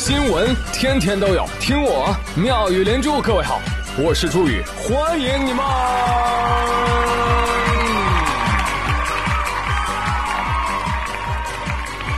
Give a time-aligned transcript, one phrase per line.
[0.00, 3.20] 新闻天天都有，听我妙语连珠。
[3.20, 3.60] 各位好，
[3.98, 5.62] 我是朱宇，欢迎你们！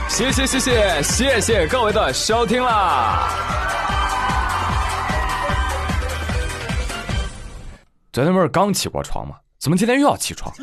[0.07, 3.27] 谢谢谢谢谢谢各位的收听啦！
[8.13, 9.35] 昨天不是刚起过床吗？
[9.59, 10.55] 怎么今天又要起床？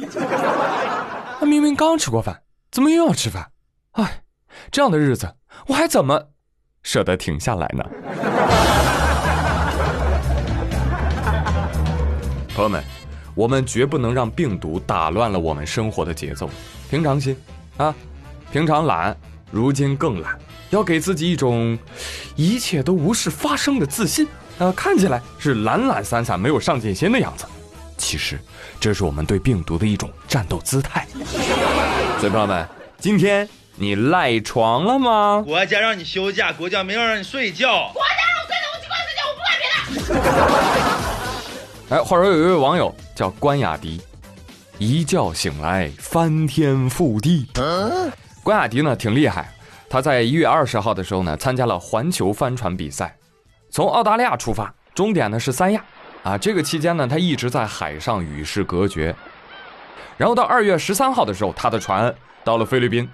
[1.39, 2.41] 那明明刚吃过饭，
[2.73, 3.51] 怎么又要吃饭？
[3.93, 4.23] 哎，
[4.71, 5.35] 这样的日子
[5.67, 6.19] 我还怎么？
[6.83, 7.85] 舍得停下来呢，
[12.55, 12.83] 朋友们，
[13.35, 16.49] 我们绝不能让病毒打乱了我们生活的节奏。
[16.91, 17.37] 平常心
[17.77, 17.95] 啊，
[18.51, 19.17] 平常懒，
[19.51, 20.37] 如今更懒，
[20.71, 21.79] 要给自己一种
[22.35, 24.27] 一切都无事发生的自信
[24.59, 24.73] 啊！
[24.73, 27.45] 看起来是懒懒散散、没有上进心的样子，
[27.99, 28.41] 其实
[28.81, 31.07] 这是我们对病毒的一种战斗姿态。
[32.19, 32.67] 所以，朋友们，
[32.99, 33.47] 今天。
[33.81, 35.43] 你赖床了吗？
[35.43, 37.91] 国家让你休假，国家没有让你睡觉。
[37.95, 39.65] 国家让我睡觉，我就管睡觉，我不管别
[41.89, 41.97] 的。
[41.97, 43.99] 哎，话说有一位网友叫关雅迪，
[44.77, 47.49] 一觉醒来翻天覆地。
[48.43, 49.51] 关雅迪呢挺厉害，
[49.89, 53.17] 他在一月二十号的时候呢参加了环球帆船比赛，
[53.71, 55.83] 从澳大利亚出发，终点呢是三亚。
[56.23, 59.17] 啊，这个期间呢他一直在海上与世隔绝。
[60.19, 62.15] 然后到二月十三号的时候，他的船
[62.45, 63.09] 到了菲律宾。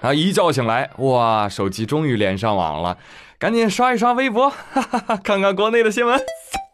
[0.00, 0.14] 啊！
[0.14, 2.96] 一觉醒来，哇，手机终于连上网了，
[3.38, 6.18] 赶紧刷一刷微博，哈哈哈，看看国内的新闻。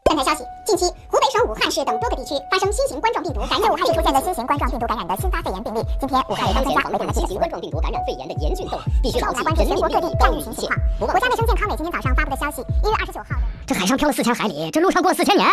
[0.04, 5.80] 电台消息：近期，湖北省武汉市等多个地区发生新型冠状病毒感染，武汉市出现了新型冠状病毒感染的新发肺炎病例。
[5.98, 10.78] 今天，武汉刚增加媒体的新型冠状病毒感染肺炎的严峻度，必须牢记关注全国各地战疫情情况。
[11.00, 13.34] 国家卫生健康委今天早上发布的消息：一月二十九号，
[13.66, 15.48] 这海上漂了四千海里，这路上过四千年，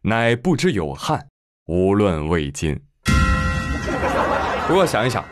[0.00, 1.26] 乃不知有汉，
[1.66, 2.80] 无论魏晋。
[4.66, 5.22] 不过想一想。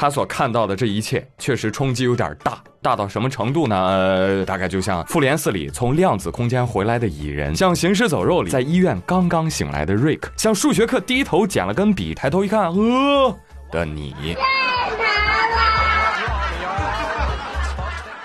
[0.00, 3.76] 他所看到的这一切确实冲击有点大，大到什么程度呢？
[3.76, 13.36] 呃，大概就像《复联四》里从量子空间回来的蚁人，像《行尸走肉》里在医院刚刚醒来的瑞克，像数学课低头捡了根笔，抬头一看，呃
[13.72, 14.36] 的你，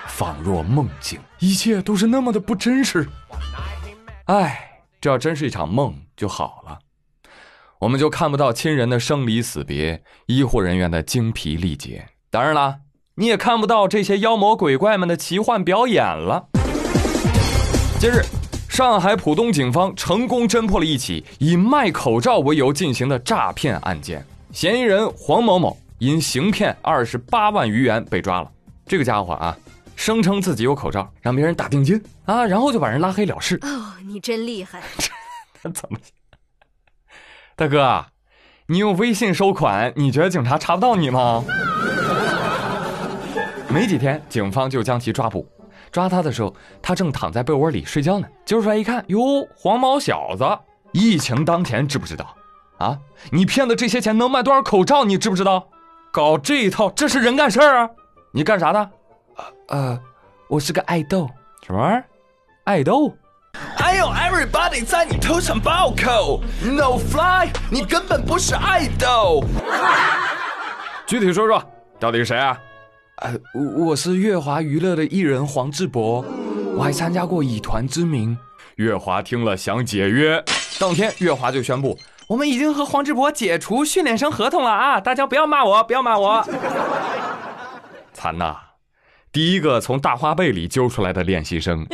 [0.06, 3.04] 仿若梦境，一切都是那么的不真实。
[4.26, 6.78] 哎，这要真是一场梦就好了。
[7.84, 12.08] 我们就看不到亲人的生离死别，医护人员的精疲力竭。
[12.30, 12.76] 当然了，
[13.16, 16.48] 你也看不到这些妖魔鬼怪们的奇幻表演了。
[18.00, 18.22] 近日，
[18.70, 28.50] 上海浦东警方成功侦破了一起以卖口罩为由进行的诈骗案件，嫌疑人黄某某因行骗二十八万余元被抓了。
[28.86, 29.54] 这个家伙啊，
[29.94, 33.58] 声称自己有口罩，让别人打定金啊，然后就把人拉黑了事。
[33.60, 34.82] 哦，你真厉害！
[35.62, 35.98] 这怎么？
[37.56, 38.06] 大哥，
[38.66, 41.44] 你用微信收款，你觉得警察查不到你吗？
[43.68, 45.48] 没几天，警方就将其抓捕。
[45.92, 48.26] 抓他的时候，他正躺在被窝里睡觉呢。
[48.44, 50.44] 揪出来一看，哟，黄毛小子，
[50.92, 52.34] 疫情当前，知不知道？
[52.78, 52.98] 啊，
[53.30, 55.04] 你骗的这些钱能卖多少口罩？
[55.04, 55.68] 你知不知道？
[56.12, 57.90] 搞这一套，这是人干事儿啊？
[58.32, 58.90] 你干啥的？
[59.68, 60.00] 呃，
[60.48, 61.30] 我是个爱豆。
[61.64, 62.04] 什么玩意儿？
[62.64, 63.16] 爱豆？
[63.76, 69.44] 还有 everybody 在你头上暴扣，no fly，你根本不是爱豆。
[71.06, 71.62] 具体说说，
[72.00, 72.58] 到底是谁啊？
[73.16, 73.32] 呃，
[73.78, 76.24] 我是乐华娱乐的艺人黄志博，
[76.76, 78.36] 我还参加过以团之名。
[78.76, 80.42] 乐华听了想解约，
[80.80, 85.00] 当天乐华就宣布，我们已经和黄志博解除训练生合同了啊！
[85.00, 86.44] 大家不要骂我，不要骂我。
[88.12, 88.56] 惨呐，
[89.30, 91.86] 第一个从大花被里揪出来的练习生。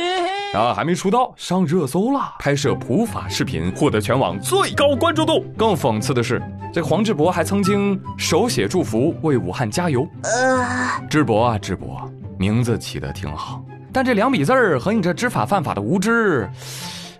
[0.53, 5.45] 啊，还没出道上热搜了，拍摄普法视频获得全网最高关注度。
[5.57, 6.41] 更讽刺的是，
[6.73, 10.05] 这黄志博还曾经手写祝福为武汉加油。
[10.23, 12.01] 呃，志博啊志博，
[12.37, 13.63] 名字起得挺好，
[13.93, 16.49] 但这两笔字儿和你这知法犯法的无知，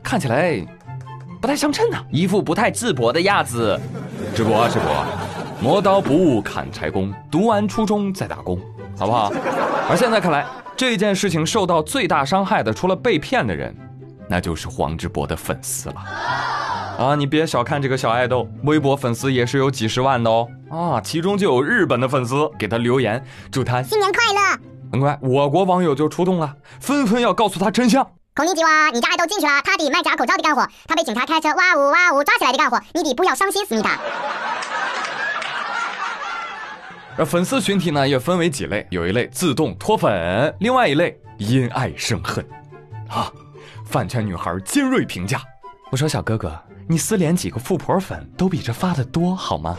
[0.04, 0.62] 看起来
[1.40, 3.80] 不太相称呐，一副不太智博的样子。
[4.36, 5.06] 志博啊志博，
[5.62, 8.60] 磨刀不误砍柴工，读完初中再打工，
[9.00, 9.32] 好不好？
[9.90, 10.46] 而现在看来。
[10.82, 13.72] 这件事情受到最大伤害的，除了被骗的人，
[14.28, 15.96] 那就是黄志博的粉丝了。
[16.98, 20.48] 啊，你别小看这个小爱豆，微博粉丝也是有几十万的哦。
[20.72, 24.60] 啊，其中就有日本的粉丝给他留言，祝他新年快乐。
[24.92, 28.04] 很快，我国网友就出动了，纷纷要告诉他真相。
[28.34, 34.00] 孔尼基哇，你家爱豆进去了，他得卖假口罩的干活，他被警察开车哇呜哇呜抓起来的干活，你得不要伤心，思密达。
[37.18, 42.44] 而粉丝群体呢，也分为几类，有一类自动脱粉，另外一类因爱生恨。
[43.10, 43.32] 啊，
[43.86, 45.42] 饭圈女孩尖锐评价
[45.92, 49.76] ：“我说小哥哥，你私连几个富婆粉都比这发的多好吗？”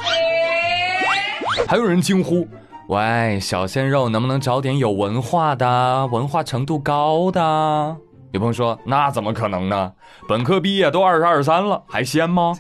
[1.66, 2.46] 还有人惊呼
[2.88, 7.96] ：“喂，小鲜肉能不能找点有文化的、文化程度高的？
[8.32, 9.92] 有朋友说，那怎么可能呢？
[10.28, 12.54] 本科毕业都二十二三了，还鲜吗？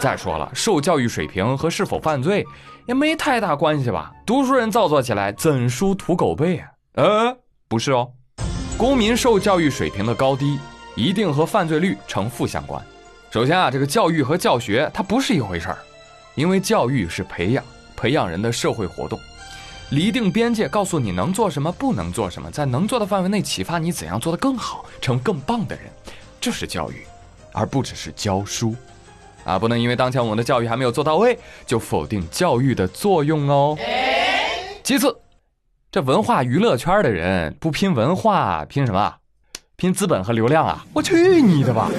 [0.00, 2.42] 再说了，受教育水平和是否犯罪
[2.86, 4.10] 也没太大关系吧？
[4.24, 6.68] 读书人造作起来，怎输土狗辈啊？
[6.94, 7.36] 呃，
[7.68, 8.10] 不是哦，
[8.78, 10.58] 公民受教育水平的高低
[10.96, 12.82] 一定和犯罪率成负相关。
[13.30, 15.78] 首先啊，这个教育和教学它不是一回事儿，
[16.34, 17.62] 因为教育是培养，
[17.94, 19.20] 培养人的社会活动。
[19.90, 25.84] 厘定边界，告诉你能做什么，不能做什么，在能做的范围内启发你怎样做得更好，成更棒的人，
[26.40, 27.04] 这是教育，
[27.52, 28.74] 而不只是教书，
[29.50, 31.36] 啊，不能因为当前我们的教育还没有做到位，
[31.66, 33.76] 就否定教育的作用哦。
[34.84, 35.16] 其次，
[35.90, 39.14] 这文化娱乐圈的人不拼文化，拼什么？
[39.74, 40.84] 拼资本和流量啊！
[40.92, 41.90] 我去你的吧！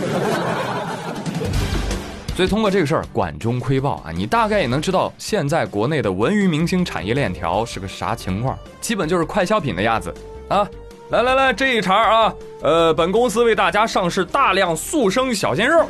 [2.36, 10.14] 所以通过这个事儿，管中窥豹啊，你大概也能知道现在国内的文娱明星产业链条是个啥情况，基本就是快消品的样子
[10.48, 10.66] 啊！
[11.12, 15.86] 来来来，这一茬啊，呃，本公司为大家上市大量速生小鲜肉，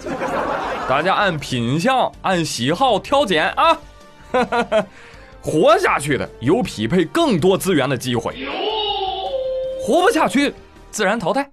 [0.89, 3.77] 大家按品相、按喜好挑拣啊，
[5.39, 8.35] 活下去的有匹配更多资源的机会，
[9.85, 10.51] 活不下去
[10.89, 11.47] 自然淘汰。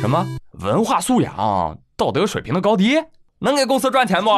[0.00, 0.26] 什么？
[0.60, 2.96] 文化素养、道德水平的高低，
[3.38, 4.30] 能给公司赚钱不？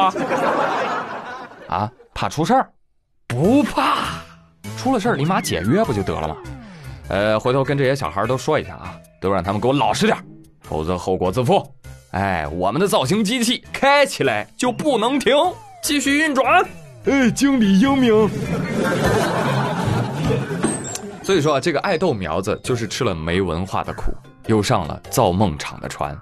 [1.69, 2.69] 啊，怕出事儿？
[3.27, 4.19] 不怕，
[4.77, 6.37] 出了事儿立马解约不就得了吗？
[7.07, 10.17] 呃，回头跟这些小孩都说一下啊，都让他们给我老实点，
[10.61, 11.65] 否则后果自负。
[12.11, 15.33] 哎，我们的造型机器开起来就不能停，
[15.83, 16.65] 继续运转。
[17.05, 18.29] 哎，经理英明。
[21.21, 24.13] 所以说啊，这个爱豆苗子就是吃了没文化的苦。
[24.47, 26.15] 又上了造梦厂的船，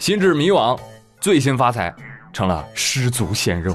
[0.00, 0.76] 心智迷惘，
[1.20, 1.94] 最新发财，
[2.32, 3.72] 成了失足鲜肉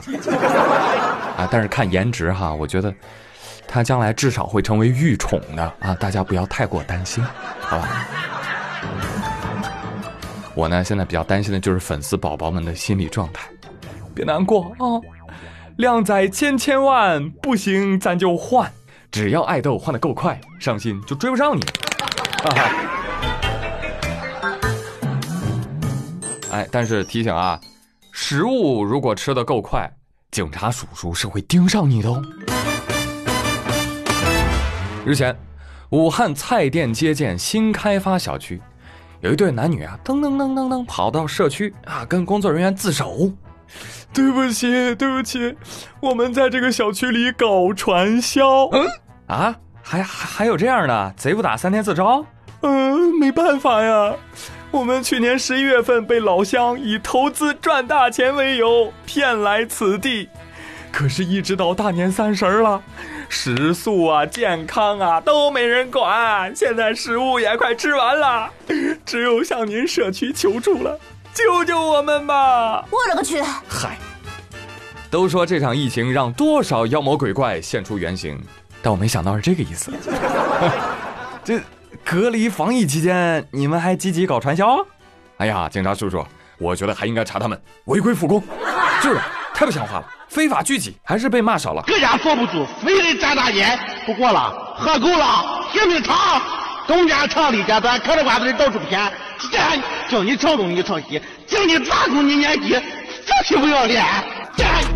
[1.37, 1.47] 啊！
[1.49, 2.93] 但是看颜值哈，我觉得
[3.73, 5.95] 他将来至少会成为御宠的啊！
[5.95, 7.25] 大家不要太过担心，
[7.59, 8.05] 好吧？
[10.53, 13.49] 我呢，现在比较担心的就是粉丝宝宝们的心理状态，
[14.13, 15.01] 别难过啊！
[15.77, 18.71] 靓仔千千万，不行咱就换，
[19.11, 21.61] 只要爱豆换的够快，上心就追不上你。
[22.43, 22.69] 哈哈。
[26.51, 27.59] 哎，但是提醒啊，
[28.11, 29.91] 食物如果吃的够快，
[30.29, 32.21] 警察叔叔是会盯上你的哦。
[35.05, 35.37] 日前，
[35.89, 38.61] 武汉蔡甸接建新开发小区，
[39.19, 43.29] 有一对男女啊，噔噔噔噔噔跑到社区啊，跟工作人员自首。
[44.13, 45.57] 对不起，对不起，
[45.99, 48.69] 我们在这个小区里搞传销。
[48.71, 48.87] 嗯，
[49.27, 52.25] 啊，还还还有这样的，贼不打三天自招。
[52.61, 54.13] 嗯，没办法呀。
[54.71, 60.29] 我们去年十一月份被老乡以投资赚大钱为由骗来此地，
[60.93, 62.81] 可是，一直到大年三十了，
[63.33, 68.47] 食宿啊、健康啊都没人管，现在食物也快吃完了，
[69.03, 70.97] 只有向您社区求助了，
[71.33, 72.85] 救救我们吧！
[72.91, 73.41] 我勒个去！
[73.41, 73.97] 嗨，
[75.09, 78.39] 都说这场疫情让多少妖魔鬼怪现出原形，
[78.83, 79.91] 但我没想到是这个意思，
[81.43, 81.59] 这。
[82.05, 84.85] 隔离防疫期间，你们还积极搞传销？
[85.37, 86.23] 哎呀，警察叔叔，
[86.57, 88.43] 我觉得还应该查他们违规复工，
[89.01, 89.19] 就是
[89.53, 91.83] 太不像话了，非法聚集还是被骂少了。
[91.85, 93.77] 搁家坐不住，非得站大街。
[94.05, 96.41] 不过了，喝够了，拼命长，
[96.87, 98.99] 东家长李家短，嗑着瓜子到处骗。
[100.09, 102.69] 叫你唱东你唱西，叫你打工你撵鸡，
[103.25, 104.03] 这皮不要脸。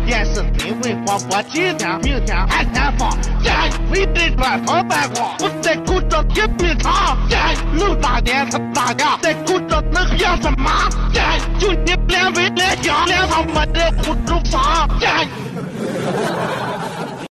[0.06, 3.10] 电视、新闻、广播，今天、明天、还天放。
[3.92, 7.16] 非得乱放半光，不戴口罩拼命尝。
[7.72, 10.70] 能打点他打点，戴口罩能像什么？
[11.58, 14.88] 就你脸微脸香，脸上没得护住房。